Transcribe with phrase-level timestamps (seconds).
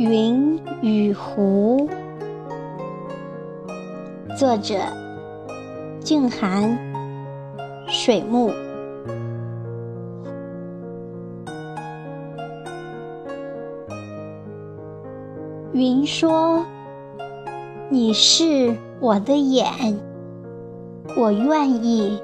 [0.00, 1.86] 云与湖，
[4.34, 4.76] 作者：
[5.98, 6.78] 静涵，
[7.86, 8.50] 水木。
[15.74, 16.64] 云说
[17.90, 19.66] ：“你是我的眼，
[21.14, 22.18] 我愿意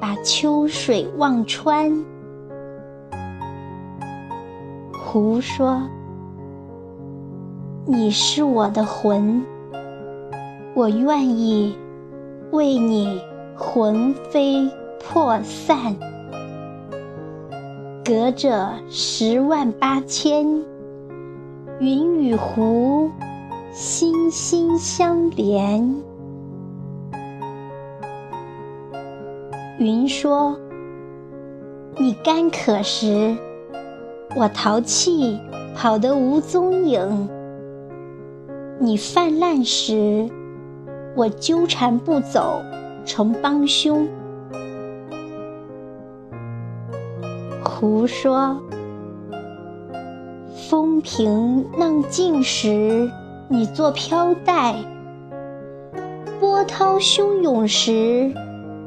[0.00, 1.92] 把秋水望穿。”
[4.94, 5.82] 湖说。
[7.88, 9.46] 你是我的魂，
[10.74, 11.78] 我愿意
[12.50, 13.22] 为你
[13.56, 14.68] 魂飞
[14.98, 15.94] 魄散。
[18.04, 20.64] 隔着十万八千，
[21.78, 23.08] 云与湖
[23.70, 25.94] 心心相连。
[29.78, 30.58] 云说
[31.98, 33.36] ：“你干渴时，
[34.34, 35.38] 我淘气
[35.76, 37.28] 跑得无踪影。”
[38.78, 40.28] 你泛滥时，
[41.16, 42.60] 我纠缠不走，
[43.06, 44.06] 成帮凶。
[47.64, 48.60] 湖说
[50.68, 53.10] ：“风平浪静时，
[53.48, 54.74] 你做飘带；
[56.38, 58.30] 波涛汹涌时，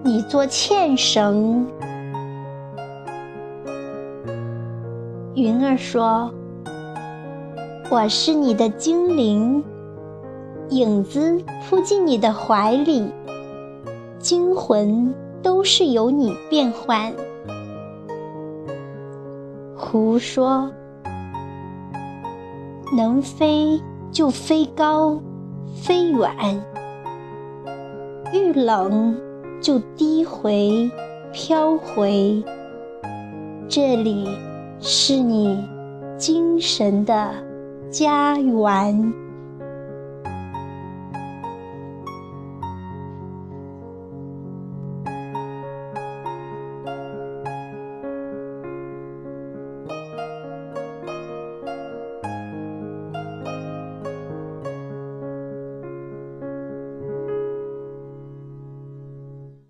[0.04, 1.66] 你做纤绳。”
[5.34, 6.32] 云儿说
[7.90, 9.64] ：“我是你的精灵。”
[10.70, 13.12] 影子扑进你的怀里，
[14.20, 17.12] 精魂都是由你变换。
[19.76, 20.70] 胡说
[22.96, 25.20] ：“能飞就飞高，
[25.74, 26.30] 飞远；
[28.32, 29.18] 遇冷
[29.60, 30.90] 就低回，
[31.32, 32.44] 飘回。
[33.68, 34.28] 这里
[34.80, 35.58] 是你
[36.18, 37.32] 精神的
[37.90, 39.14] 家园。”